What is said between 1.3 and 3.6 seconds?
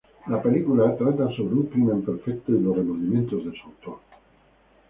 sobre un crimen perfecto y los remordimientos de